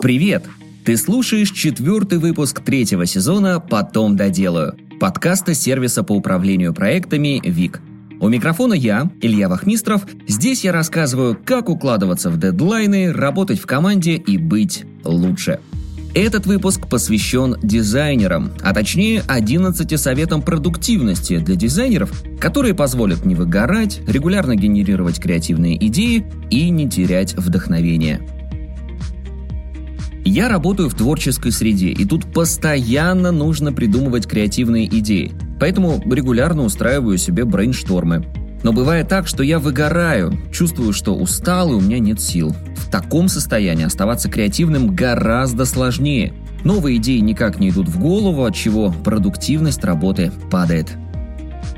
Привет! 0.00 0.46
Ты 0.82 0.96
слушаешь 0.96 1.50
четвертый 1.50 2.18
выпуск 2.18 2.60
третьего 2.60 3.04
сезона 3.04 3.60
«Потом 3.60 4.16
доделаю» 4.16 4.74
подкаста 4.98 5.52
сервиса 5.52 6.02
по 6.02 6.12
управлению 6.12 6.72
проектами 6.72 7.38
ВИК. 7.44 7.82
У 8.18 8.28
микрофона 8.30 8.72
я, 8.72 9.10
Илья 9.20 9.50
Вахмистров. 9.50 10.06
Здесь 10.26 10.64
я 10.64 10.72
рассказываю, 10.72 11.38
как 11.44 11.68
укладываться 11.68 12.30
в 12.30 12.38
дедлайны, 12.38 13.12
работать 13.12 13.60
в 13.60 13.66
команде 13.66 14.14
и 14.14 14.38
быть 14.38 14.86
лучше. 15.04 15.60
Этот 16.14 16.46
выпуск 16.46 16.88
посвящен 16.88 17.56
дизайнерам, 17.62 18.52
а 18.62 18.72
точнее 18.72 19.22
11 19.28 20.00
советам 20.00 20.40
продуктивности 20.40 21.38
для 21.40 21.56
дизайнеров, 21.56 22.10
которые 22.40 22.72
позволят 22.72 23.26
не 23.26 23.34
выгорать, 23.34 24.00
регулярно 24.08 24.56
генерировать 24.56 25.20
креативные 25.20 25.76
идеи 25.88 26.24
и 26.48 26.70
не 26.70 26.88
терять 26.88 27.34
вдохновение. 27.34 28.39
Я 30.32 30.48
работаю 30.48 30.88
в 30.88 30.94
творческой 30.94 31.50
среде, 31.50 31.88
и 31.88 32.04
тут 32.04 32.32
постоянно 32.32 33.32
нужно 33.32 33.72
придумывать 33.72 34.28
креативные 34.28 34.86
идеи, 34.86 35.32
поэтому 35.58 36.00
регулярно 36.08 36.62
устраиваю 36.62 37.18
себе 37.18 37.44
брейнштормы. 37.44 38.24
Но 38.62 38.72
бывает 38.72 39.08
так, 39.08 39.26
что 39.26 39.42
я 39.42 39.58
выгораю, 39.58 40.40
чувствую, 40.52 40.92
что 40.92 41.16
устал 41.16 41.72
и 41.72 41.74
у 41.74 41.80
меня 41.80 41.98
нет 41.98 42.20
сил. 42.20 42.54
В 42.76 42.88
таком 42.92 43.26
состоянии 43.26 43.84
оставаться 43.84 44.30
креативным 44.30 44.94
гораздо 44.94 45.64
сложнее. 45.64 46.32
Новые 46.62 46.98
идеи 46.98 47.18
никак 47.18 47.58
не 47.58 47.70
идут 47.70 47.88
в 47.88 47.98
голову, 47.98 48.44
от 48.44 48.54
чего 48.54 48.94
продуктивность 49.02 49.82
работы 49.82 50.30
падает. 50.48 50.92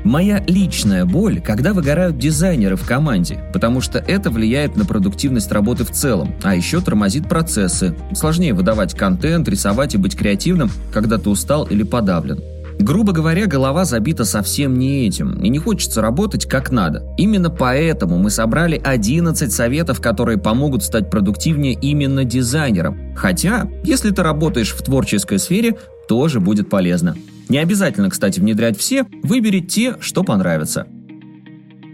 Моя 0.03 0.43
личная 0.47 1.05
боль, 1.05 1.39
когда 1.39 1.73
выгорают 1.73 2.17
дизайнеры 2.17 2.75
в 2.75 2.85
команде, 2.85 3.39
потому 3.53 3.79
что 3.79 3.99
это 3.99 4.29
влияет 4.29 4.75
на 4.75 4.85
продуктивность 4.85 5.51
работы 5.51 5.85
в 5.85 5.91
целом, 5.91 6.35
а 6.43 6.55
еще 6.55 6.81
тормозит 6.81 7.29
процессы. 7.29 7.95
Сложнее 8.13 8.53
выдавать 8.53 8.95
контент, 8.95 9.47
рисовать 9.47 9.95
и 9.95 9.97
быть 9.97 10.17
креативным, 10.17 10.69
когда 10.91 11.17
ты 11.17 11.29
устал 11.29 11.65
или 11.65 11.83
подавлен. 11.83 12.52
Грубо 12.83 13.13
говоря, 13.13 13.47
голова 13.47 13.85
забита 13.85 14.25
совсем 14.25 14.77
не 14.77 15.07
этим, 15.07 15.39
и 15.41 15.47
не 15.47 15.57
хочется 15.57 16.01
работать 16.01 16.45
как 16.45 16.69
надо. 16.69 17.15
Именно 17.17 17.49
поэтому 17.49 18.17
мы 18.17 18.29
собрали 18.29 18.75
11 18.75 19.53
советов, 19.53 20.01
которые 20.01 20.37
помогут 20.37 20.83
стать 20.83 21.09
продуктивнее 21.09 21.75
именно 21.75 22.25
дизайнером. 22.25 23.15
Хотя, 23.15 23.69
если 23.85 24.11
ты 24.11 24.21
работаешь 24.21 24.73
в 24.73 24.81
творческой 24.81 25.39
сфере, 25.39 25.77
тоже 26.09 26.41
будет 26.41 26.69
полезно. 26.69 27.15
Не 27.47 27.59
обязательно, 27.59 28.09
кстати, 28.09 28.41
внедрять 28.41 28.77
все, 28.77 29.05
выбери 29.23 29.61
те, 29.61 29.95
что 30.01 30.25
понравятся. 30.25 30.85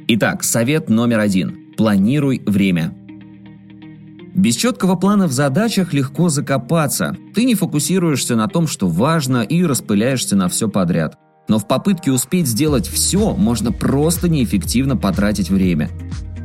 Итак, 0.07 0.43
совет 0.43 0.89
номер 0.89 1.19
один. 1.19 1.75
Планируй 1.77 2.41
время. 2.47 2.95
Без 4.39 4.55
четкого 4.55 4.95
плана 4.95 5.27
в 5.27 5.33
задачах 5.33 5.91
легко 5.91 6.29
закопаться. 6.29 7.13
Ты 7.35 7.43
не 7.43 7.55
фокусируешься 7.55 8.37
на 8.37 8.47
том, 8.47 8.67
что 8.67 8.87
важно, 8.87 9.41
и 9.41 9.65
распыляешься 9.65 10.37
на 10.37 10.47
все 10.47 10.69
подряд. 10.69 11.17
Но 11.49 11.59
в 11.59 11.67
попытке 11.67 12.13
успеть 12.13 12.47
сделать 12.47 12.87
все, 12.87 13.35
можно 13.35 13.73
просто 13.73 14.29
неэффективно 14.29 14.95
потратить 14.95 15.49
время. 15.49 15.89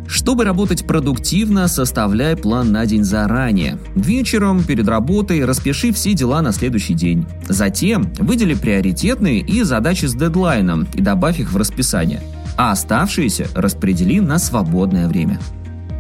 Чтобы 0.09 0.43
работать 0.43 0.85
продуктивно, 0.85 1.69
составляй 1.69 2.37
план 2.37 2.73
на 2.73 2.85
день 2.85 3.05
заранее. 3.05 3.79
Вечером, 3.95 4.65
перед 4.65 4.89
работой, 4.89 5.45
распиши 5.45 5.93
все 5.93 6.15
дела 6.15 6.43
на 6.43 6.51
следующий 6.51 6.95
день. 6.95 7.29
Затем 7.49 8.13
выдели 8.19 8.55
приоритетные 8.55 9.39
и 9.39 9.63
задачи 9.63 10.07
с 10.07 10.15
дедлайном 10.15 10.89
и 10.95 11.01
добавь 11.01 11.39
их 11.39 11.53
в 11.53 11.57
расписание. 11.57 12.21
А 12.57 12.73
оставшиеся 12.73 13.47
распредели 13.55 14.19
на 14.19 14.41
свободное 14.41 15.07
время. 15.07 15.39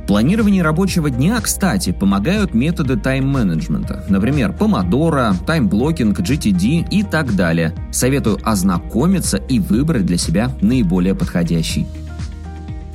Планирование 0.06 0.62
рабочего 0.62 1.08
дня, 1.08 1.41
кстати, 1.41 1.91
помогают 1.91 2.52
методы 2.52 2.97
тайм-менеджмента, 2.97 4.05
например, 4.10 4.50
Pomodoro, 4.52 5.34
time 5.47 5.69
blocking, 5.69 6.20
GTD 6.20 6.86
и 6.91 7.02
так 7.02 7.34
далее. 7.34 7.74
Советую 7.91 8.38
ознакомиться 8.42 9.38
и 9.38 9.58
выбрать 9.58 10.04
для 10.04 10.19
себя 10.19 10.50
наиболее 10.60 11.15
подходящий. 11.15 11.87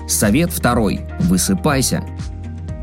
Совет 0.08 0.52
второй. 0.52 1.02
Высыпайся. 1.22 2.04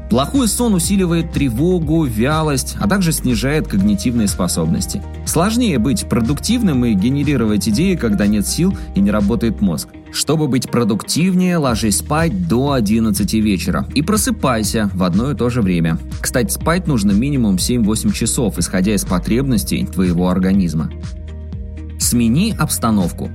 Плохой 0.08 0.46
сон 0.46 0.74
усиливает 0.74 1.32
тревогу, 1.32 2.04
вялость, 2.04 2.76
а 2.80 2.88
также 2.88 3.12
снижает 3.12 3.66
когнитивные 3.66 4.28
способности. 4.28 5.02
Сложнее 5.26 5.78
быть 5.78 6.08
продуктивным 6.08 6.84
и 6.84 6.94
генерировать 6.94 7.68
идеи, 7.68 7.96
когда 7.96 8.26
нет 8.26 8.46
сил 8.46 8.76
и 8.94 9.00
не 9.00 9.10
работает 9.10 9.60
мозг. 9.60 9.88
Чтобы 10.12 10.46
быть 10.46 10.70
продуктивнее, 10.70 11.58
ложись 11.58 11.98
спать 11.98 12.48
до 12.48 12.72
11 12.72 13.34
вечера 13.34 13.86
и 13.94 14.02
просыпайся 14.02 14.88
в 14.94 15.02
одно 15.02 15.32
и 15.32 15.34
то 15.34 15.50
же 15.50 15.60
время. 15.60 15.98
Кстати, 16.20 16.52
спать 16.52 16.86
нужно 16.86 17.10
минимум 17.10 17.56
7-8 17.56 18.12
часов, 18.12 18.58
исходя 18.58 18.94
из 18.94 19.04
потребностей 19.04 19.84
твоего 19.86 20.28
организма. 20.28 20.90
Смени 21.98 22.54
обстановку. 22.56 23.30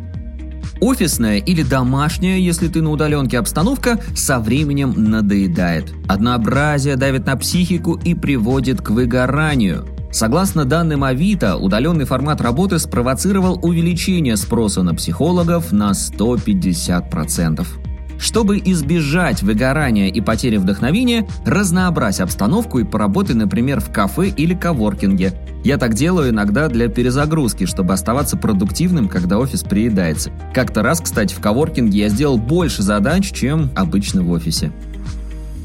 Офисная 0.81 1.37
или 1.37 1.61
домашняя, 1.61 2.39
если 2.39 2.67
ты 2.67 2.81
на 2.81 2.89
удаленке 2.89 3.37
обстановка, 3.37 3.99
со 4.15 4.39
временем 4.39 4.95
надоедает. 4.97 5.93
Однообразие 6.09 6.95
давит 6.95 7.27
на 7.27 7.37
психику 7.37 7.99
и 8.03 8.15
приводит 8.15 8.81
к 8.81 8.89
выгоранию. 8.89 9.85
Согласно 10.11 10.65
данным 10.65 11.03
Авито, 11.03 11.55
удаленный 11.55 12.05
формат 12.05 12.41
работы 12.41 12.79
спровоцировал 12.79 13.59
увеличение 13.61 14.35
спроса 14.35 14.81
на 14.81 14.95
психологов 14.95 15.71
на 15.71 15.91
150%. 15.91 17.80
Чтобы 18.21 18.59
избежать 18.59 19.41
выгорания 19.41 20.07
и 20.07 20.21
потери 20.21 20.57
вдохновения, 20.57 21.27
разнообразь 21.43 22.19
обстановку 22.19 22.77
и 22.77 22.83
поработай, 22.83 23.35
например, 23.35 23.79
в 23.81 23.91
кафе 23.91 24.29
или 24.29 24.53
коворкинге. 24.53 25.33
Я 25.63 25.77
так 25.79 25.95
делаю 25.95 26.29
иногда 26.29 26.67
для 26.67 26.87
перезагрузки, 26.87 27.65
чтобы 27.65 27.93
оставаться 27.93 28.37
продуктивным, 28.37 29.09
когда 29.09 29.39
офис 29.39 29.63
приедается. 29.63 30.29
Как-то 30.53 30.83
раз, 30.83 31.01
кстати, 31.01 31.33
в 31.33 31.39
коворкинге 31.39 31.97
я 31.97 32.09
сделал 32.09 32.37
больше 32.37 32.83
задач, 32.83 33.31
чем 33.31 33.71
обычно 33.75 34.21
в 34.21 34.29
офисе. 34.29 34.71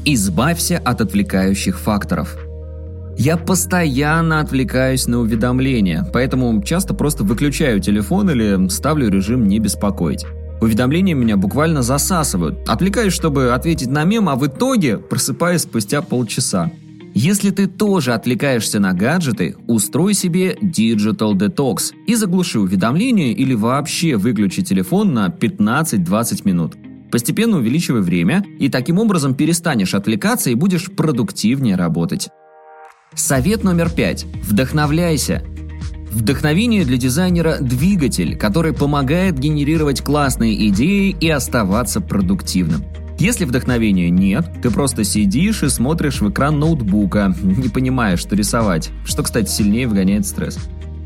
Избавься 0.03 0.81
от 0.83 1.01
отвлекающих 1.01 1.79
факторов– 1.79 2.35
я 3.19 3.35
постоянно 3.35 4.41
отвлекаюсь 4.41 5.07
на 5.07 5.17
уведомления, 5.17 6.07
поэтому 6.13 6.61
часто 6.61 6.93
просто 6.93 7.23
выключаю 7.23 7.79
телефон 7.79 8.29
или 8.29 8.69
ставлю 8.69 9.09
режим 9.09 9.47
«не 9.47 9.57
беспокоить». 9.57 10.23
Уведомления 10.59 11.13
меня 11.13 11.37
буквально 11.37 11.83
засасывают. 11.83 12.67
Отвлекаюсь, 12.67 13.13
чтобы 13.13 13.53
ответить 13.53 13.89
на 13.89 14.03
мем, 14.03 14.27
а 14.29 14.35
в 14.35 14.47
итоге 14.47 14.97
просыпаюсь 14.97 15.61
спустя 15.61 16.01
полчаса. 16.01 16.71
Если 17.13 17.49
ты 17.49 17.67
тоже 17.67 18.13
отвлекаешься 18.13 18.79
на 18.79 18.93
гаджеты, 18.93 19.55
устрой 19.67 20.13
себе 20.13 20.53
Digital 20.53 21.33
Detox 21.33 21.93
и 22.05 22.15
заглуши 22.15 22.59
уведомления 22.59 23.33
или 23.33 23.55
вообще 23.55 24.17
выключи 24.17 24.61
телефон 24.61 25.13
на 25.13 25.27
15-20 25.27 26.41
минут. 26.43 26.75
Постепенно 27.11 27.57
увеличивай 27.57 28.01
время, 28.01 28.43
и 28.59 28.69
таким 28.69 28.99
образом 28.99 29.33
перестанешь 29.33 29.95
отвлекаться 29.95 30.49
и 30.49 30.55
будешь 30.55 30.91
продуктивнее 30.91 31.75
работать. 31.75 32.29
Совет 33.15 33.63
номер 33.63 33.89
пять. 33.89 34.25
Вдохновляйся. 34.43 35.43
Вдохновение 36.17 36.83
для 36.83 36.97
дизайнера– 36.97 37.57
двигатель, 37.61 38.35
который 38.35 38.73
помогает 38.73 39.37
генерировать 39.37 40.01
классные 40.01 40.69
идеи 40.69 41.15
и 41.21 41.29
оставаться 41.29 42.01
продуктивным. 42.01 42.83
Если 43.19 43.45
вдохновения 43.45 44.09
нет, 44.09 44.49
ты 44.63 44.71
просто 44.71 45.03
сидишь 45.03 45.61
и 45.61 45.69
смотришь 45.69 46.19
в 46.19 46.31
экран 46.31 46.57
ноутбука, 46.57 47.35
не 47.43 47.69
понимая, 47.69 48.17
что 48.17 48.35
рисовать, 48.35 48.89
что, 49.05 49.21
кстати, 49.21 49.47
сильнее 49.47 49.87
вгоняет 49.87 50.25
стресс. 50.25 50.57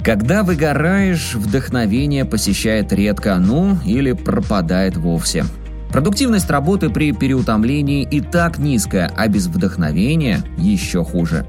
Когда 0.02 0.44
выгораешь, 0.44 1.36
вдохновение 1.36 2.24
посещает 2.24 2.94
редко, 2.94 3.36
ну 3.36 3.78
или 3.86 4.14
пропадает 4.14 4.96
вовсе. 4.96 5.44
Продуктивность 5.92 6.50
работы 6.50 6.90
при 6.90 7.12
переутомлении 7.12 8.08
и 8.10 8.22
так 8.22 8.60
низкая, 8.60 9.12
а 9.18 9.28
без 9.28 9.48
вдохновения 9.48 10.42
еще 10.58 11.04
хуже. 11.04 11.46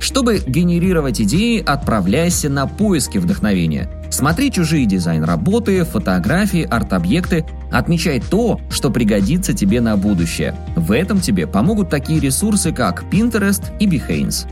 Чтобы 0.00 0.42
генерировать 0.46 1.20
идеи, 1.20 1.62
отправляйся 1.64 2.48
на 2.48 2.66
поиски 2.66 3.18
вдохновения. 3.18 3.88
Смотри 4.10 4.50
чужие 4.50 4.86
дизайн-работы, 4.86 5.84
фотографии, 5.84 6.62
арт-объекты, 6.62 7.44
отмечай 7.70 8.20
то, 8.20 8.60
что 8.70 8.90
пригодится 8.90 9.52
тебе 9.52 9.80
на 9.80 9.96
будущее. 9.96 10.54
В 10.76 10.92
этом 10.92 11.20
тебе 11.20 11.46
помогут 11.46 11.90
такие 11.90 12.20
ресурсы, 12.20 12.72
как 12.72 13.04
Pinterest 13.10 13.62
и 13.78 13.86
Behance. 13.86 14.46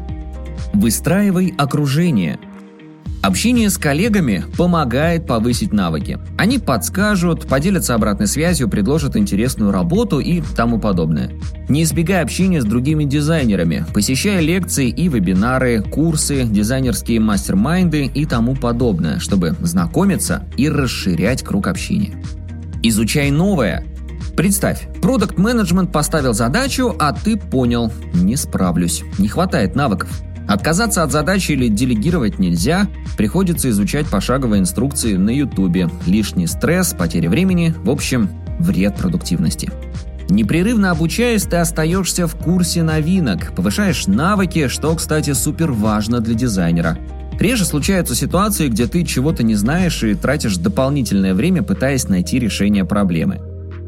Выстраивай 0.72 1.54
окружение– 1.56 2.38
Общение 3.24 3.70
с 3.70 3.78
коллегами 3.78 4.44
помогает 4.58 5.26
повысить 5.26 5.72
навыки. 5.72 6.18
Они 6.36 6.58
подскажут, 6.58 7.48
поделятся 7.48 7.94
обратной 7.94 8.26
связью, 8.26 8.68
предложат 8.68 9.16
интересную 9.16 9.72
работу 9.72 10.20
и 10.20 10.42
тому 10.54 10.78
подобное. 10.78 11.30
Не 11.70 11.84
избегай 11.84 12.20
общения 12.20 12.60
с 12.60 12.66
другими 12.66 13.04
дизайнерами, 13.04 13.86
посещай 13.94 14.44
лекции 14.44 14.90
и 14.90 15.08
вебинары, 15.08 15.80
курсы, 15.80 16.44
дизайнерские 16.44 17.18
мастер-майнды 17.18 18.04
и 18.04 18.26
тому 18.26 18.54
подобное, 18.54 19.18
чтобы 19.20 19.56
знакомиться 19.58 20.44
и 20.58 20.68
расширять 20.68 21.42
круг 21.42 21.68
общения. 21.68 22.22
Изучай 22.82 23.30
новое. 23.30 23.86
Представь, 24.36 24.86
продукт 25.00 25.38
менеджмент 25.38 25.90
поставил 25.92 26.34
задачу, 26.34 26.94
а 26.98 27.14
ты 27.14 27.38
понял, 27.38 27.90
не 28.12 28.36
справлюсь, 28.36 29.02
не 29.16 29.28
хватает 29.28 29.74
навыков. 29.74 30.10
Отказаться 30.46 31.02
от 31.02 31.10
задачи 31.10 31.52
или 31.52 31.68
делегировать 31.68 32.38
нельзя, 32.38 32.86
приходится 33.16 33.70
изучать 33.70 34.06
пошаговые 34.06 34.60
инструкции 34.60 35.16
на 35.16 35.30
ютубе. 35.30 35.88
Лишний 36.06 36.46
стресс, 36.46 36.94
потеря 36.96 37.30
времени, 37.30 37.74
в 37.82 37.90
общем, 37.90 38.28
вред 38.58 38.96
продуктивности. 38.96 39.70
Непрерывно 40.28 40.90
обучаясь, 40.90 41.44
ты 41.44 41.56
остаешься 41.56 42.26
в 42.26 42.34
курсе 42.36 42.82
новинок, 42.82 43.54
повышаешь 43.54 44.06
навыки, 44.06 44.68
что, 44.68 44.94
кстати, 44.94 45.32
супер 45.32 45.70
важно 45.72 46.20
для 46.20 46.34
дизайнера. 46.34 46.98
Реже 47.38 47.64
случаются 47.64 48.14
ситуации, 48.14 48.68
где 48.68 48.86
ты 48.86 49.04
чего-то 49.04 49.42
не 49.42 49.54
знаешь 49.54 50.02
и 50.02 50.14
тратишь 50.14 50.56
дополнительное 50.56 51.34
время, 51.34 51.62
пытаясь 51.62 52.08
найти 52.08 52.38
решение 52.38 52.84
проблемы. 52.84 53.40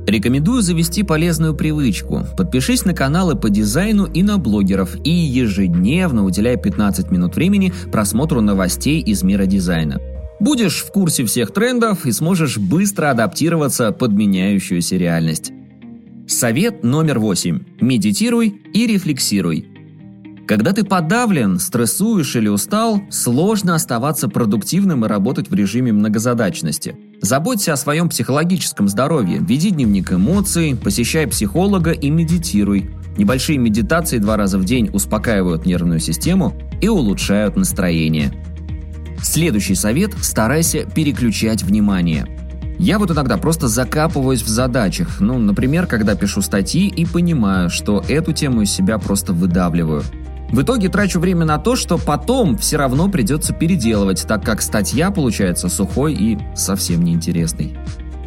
Рекомендую 0.06 0.62
завести 0.62 1.02
полезную 1.02 1.52
привычку. 1.52 2.24
Подпишись 2.36 2.84
на 2.84 2.94
каналы 2.94 3.34
по 3.34 3.50
дизайну 3.50 4.06
и 4.06 4.22
на 4.22 4.38
блогеров 4.38 4.94
и 5.04 5.10
ежедневно 5.10 6.24
уделяй 6.24 6.56
15 6.56 7.10
минут 7.10 7.34
времени 7.34 7.72
просмотру 7.90 8.40
новостей 8.40 9.00
из 9.00 9.24
мира 9.24 9.46
дизайна. 9.46 10.00
Будешь 10.38 10.84
в 10.84 10.92
курсе 10.92 11.24
всех 11.24 11.52
трендов 11.52 12.06
и 12.06 12.12
сможешь 12.12 12.56
быстро 12.56 13.10
адаптироваться 13.10 13.90
под 13.90 14.12
меняющуюся 14.12 14.96
реальность. 14.96 15.50
Совет 16.28 16.84
номер 16.84 17.18
восемь. 17.18 17.60
Медитируй 17.80 18.62
и 18.72 18.86
рефлексируй. 18.86 19.66
Когда 20.46 20.72
ты 20.72 20.84
подавлен, 20.84 21.58
стрессуешь 21.58 22.36
или 22.36 22.46
устал, 22.46 23.02
сложно 23.10 23.74
оставаться 23.74 24.28
продуктивным 24.28 25.04
и 25.04 25.08
работать 25.08 25.50
в 25.50 25.54
режиме 25.54 25.92
многозадачности. 25.92 26.94
Заботься 27.20 27.72
о 27.72 27.76
своем 27.76 28.08
психологическом 28.08 28.88
здоровье, 28.88 29.38
веди 29.40 29.70
дневник 29.70 30.12
эмоций, 30.12 30.76
посещай 30.76 31.26
психолога 31.26 31.90
и 31.90 32.10
медитируй. 32.10 32.90
Небольшие 33.18 33.58
медитации 33.58 34.18
два 34.18 34.36
раза 34.36 34.58
в 34.58 34.64
день 34.64 34.88
успокаивают 34.92 35.66
нервную 35.66 35.98
систему 35.98 36.54
и 36.80 36.88
улучшают 36.88 37.56
настроение. 37.56 38.32
Следующий 39.20 39.74
совет– 39.74 40.12
старайся 40.22 40.84
переключать 40.84 41.64
внимание– 41.64 42.26
я 42.78 42.98
вот 42.98 43.10
иногда 43.10 43.38
просто 43.38 43.68
закапываюсь 43.68 44.42
в 44.42 44.48
задачах, 44.48 45.20
ну, 45.20 45.38
например, 45.38 45.86
когда 45.86 46.14
пишу 46.14 46.42
статьи 46.42 46.88
и 46.88 47.06
понимаю, 47.06 47.70
что 47.70 48.04
эту 48.06 48.34
тему 48.34 48.60
из 48.60 48.70
себя 48.70 48.98
просто 48.98 49.32
выдавливаю. 49.32 50.02
В 50.50 50.62
итоге 50.62 50.88
трачу 50.88 51.18
время 51.18 51.44
на 51.44 51.58
то, 51.58 51.76
что 51.76 51.98
потом 51.98 52.56
все 52.56 52.76
равно 52.76 53.08
придется 53.08 53.52
переделывать, 53.52 54.24
так 54.26 54.44
как 54.44 54.62
статья 54.62 55.10
получается 55.10 55.68
сухой 55.68 56.14
и 56.14 56.38
совсем 56.54 57.02
неинтересной. 57.02 57.76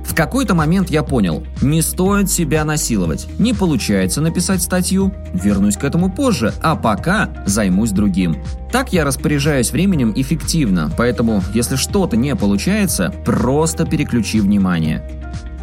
В 0.04 0.16
какой-то 0.16 0.56
момент 0.56 0.89
я 0.89 1.04
понял, 1.04 1.44
не 1.62 1.83
стоит 1.83 2.31
себя 2.31 2.66
насиловать. 2.66 3.27
Не 3.38 3.54
получается 3.54 4.21
написать 4.21 4.62
статью, 4.62 5.13
вернусь 5.33 5.77
к 5.77 5.83
этому 5.83 6.12
позже, 6.12 6.51
а 6.62 6.75
пока 6.75 7.30
займусь 7.45 7.92
другим. 7.92 8.36
Так 8.71 8.92
я 8.92 9.06
распоряжаюсь 9.06 9.71
временем 9.71 10.12
эффективно, 10.16 10.92
поэтому 10.98 11.44
если 11.54 11.75
что-то 11.75 12.18
не 12.18 12.36
получается, 12.36 13.13
просто 13.24 13.86
переключи 13.86 14.42
внимание. 14.42 15.07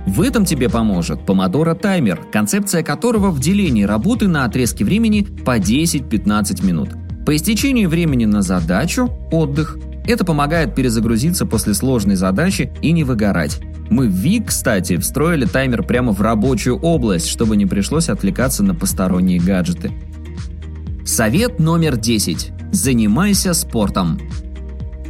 В 0.07 0.23
этом 0.23 0.45
тебе 0.45 0.69
поможет 0.69 1.27
Помодоро 1.27 1.75
таймер, 1.75 2.21
концепция 2.33 2.83
которого 2.83 3.31
в 3.31 3.41
делении 3.41 3.83
работы 3.83 4.29
на 4.29 4.45
отрезке 4.45 4.85
времени 4.85 5.23
по 5.45 5.59
10-15 5.59 6.65
минут. 6.65 6.91
По 7.27 7.35
истечении 7.35 7.87
времени 7.87 8.25
на 8.25 8.43
задачу– 8.43 9.11
отдых. 9.33 9.79
Это 10.07 10.25
помогает 10.25 10.77
перезагрузиться 10.77 11.45
после 11.45 11.75
сложной 11.75 12.15
задачи 12.15 12.73
и 12.83 12.93
не 12.93 13.03
выгорать. 13.03 13.61
Мы 13.91 14.07
в 14.07 14.13
ВИК, 14.13 14.49
кстати, 14.49 14.97
встроили 14.97 15.45
таймер 15.45 15.83
прямо 15.83 16.13
в 16.13 16.21
рабочую 16.21 16.79
область, 16.79 17.29
чтобы 17.29 17.57
не 17.57 17.67
пришлось 17.67 18.09
отвлекаться 18.09 18.63
на 18.63 18.77
посторонние 18.77 19.41
гаджеты. 19.41 19.91
Совет 21.05 21.59
номер 21.59 21.97
10. 21.97 22.53
Занимайся 22.71 23.55
спортом. 23.55 24.21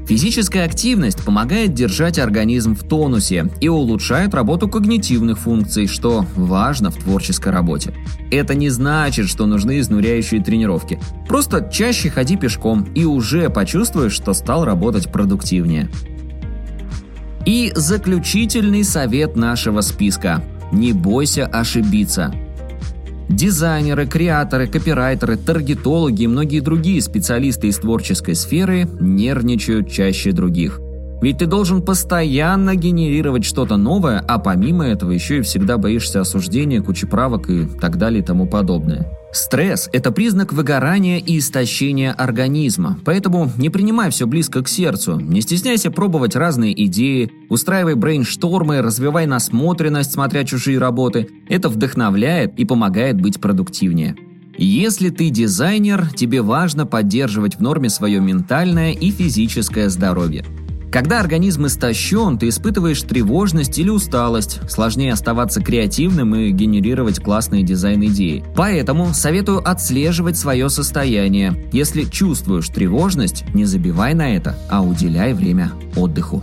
Физическая 0.06 0.64
активность 0.64 1.24
помогает 1.24 1.74
держать 1.74 2.20
организм 2.20 2.76
в 2.76 2.84
тонусе 2.84 3.50
и 3.60 3.68
улучшает 3.68 4.34
работу 4.34 4.68
когнитивных 4.68 5.38
функций, 5.38 5.88
что 5.88 6.24
важно 6.36 6.92
в 6.92 6.96
творческой 6.96 7.52
работе. 7.52 7.92
Это 8.30 8.54
не 8.54 8.68
значит, 8.68 9.28
что 9.28 9.46
нужны 9.46 9.80
изнуряющие 9.80 10.40
тренировки. 10.40 11.00
Просто 11.26 11.68
чаще 11.72 12.08
ходи 12.08 12.36
пешком 12.36 12.86
и 12.94 13.04
уже 13.04 13.50
почувствуешь, 13.50 14.12
что 14.12 14.32
стал 14.32 14.64
работать 14.64 15.10
продуктивнее. 15.10 15.90
И 17.44 17.72
заключительный 17.74 18.84
совет 18.84 19.34
нашего 19.34 19.80
списка. 19.80 20.42
Не 20.72 20.92
бойся 20.92 21.46
ошибиться. 21.46 22.32
Дизайнеры, 23.28 24.06
креаторы, 24.06 24.68
копирайтеры, 24.68 25.36
таргетологи 25.36 26.22
и 26.22 26.26
многие 26.28 26.60
другие 26.60 27.02
специалисты 27.02 27.66
из 27.66 27.78
творческой 27.78 28.36
сферы 28.36 28.88
нервничают 29.00 29.90
чаще 29.90 30.30
других. 30.30 30.80
Ведь 31.20 31.38
ты 31.38 31.46
должен 31.46 31.82
постоянно 31.82 32.76
генерировать 32.76 33.44
что-то 33.44 33.76
новое, 33.76 34.22
а 34.28 34.38
помимо 34.38 34.86
этого 34.86 35.10
еще 35.10 35.38
и 35.38 35.42
всегда 35.42 35.76
боишься 35.76 36.20
осуждения, 36.20 36.82
кучи 36.82 37.06
правок 37.06 37.50
и 37.50 37.66
так 37.66 37.96
далее 37.96 38.22
и 38.22 38.24
тому 38.24 38.46
подобное. 38.46 39.10
Стресс– 39.36 39.90
это 39.92 40.12
признак 40.12 40.54
выгорания 40.54 41.18
и 41.18 41.36
истощения 41.36 42.10
организма, 42.10 42.98
поэтому 43.04 43.52
не 43.58 43.68
принимай 43.68 44.10
все 44.10 44.26
близко 44.26 44.62
к 44.62 44.68
сердцу, 44.68 45.20
не 45.20 45.42
стесняйся 45.42 45.90
пробовать 45.90 46.34
разные 46.34 46.72
идеи, 46.86 47.30
устраивай 47.50 47.96
брейнштормы, 47.96 48.80
развивай 48.80 49.26
насмотренность, 49.26 50.12
смотря 50.12 50.44
чужие 50.44 50.78
работы. 50.78 51.28
Это 51.50 51.68
вдохновляет 51.68 52.58
и 52.58 52.64
помогает 52.64 53.20
быть 53.20 53.38
продуктивнее. 53.38 54.16
Если 54.56 55.10
ты 55.10 55.28
дизайнер, 55.28 56.08
тебе 56.14 56.40
важно 56.40 56.86
поддерживать 56.86 57.56
в 57.56 57.60
норме 57.60 57.90
свое 57.90 58.20
ментальное 58.20 58.92
и 58.92 59.10
физическое 59.10 59.90
здоровье– 59.90 60.46
когда 60.96 61.20
организм 61.20 61.66
истощен, 61.66 62.38
ты 62.38 62.48
испытываешь 62.48 63.02
тревожность 63.02 63.78
или 63.78 63.90
усталость, 63.90 64.60
сложнее 64.66 65.12
оставаться 65.12 65.60
креативным 65.60 66.34
и 66.34 66.50
генерировать 66.52 67.20
классные 67.20 67.62
дизайн-идеи. 67.64 68.42
Поэтому 68.56 69.12
советую 69.12 69.58
отслеживать 69.58 70.38
свое 70.38 70.70
состояние. 70.70 71.68
Если 71.70 72.04
чувствуешь 72.04 72.70
тревожность, 72.70 73.44
не 73.52 73.66
забивай 73.66 74.14
на 74.14 74.36
это, 74.36 74.56
а 74.70 74.80
уделяй 74.80 75.34
время 75.34 75.70
отдыху. 75.96 76.42